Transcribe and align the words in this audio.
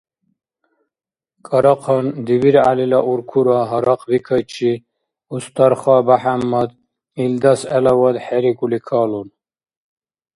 КӀарахъан 1.47 2.05
ДибиргӀялила 2.25 2.99
уркура 3.11 3.57
гьарахъбикайчи 3.69 4.71
Устарха 5.35 5.95
БяхӀяммад 6.07 6.69
илдас 7.23 7.61
гӀелавад 7.69 8.15
хӀерикӀули 8.25 8.79
калун 8.87 9.27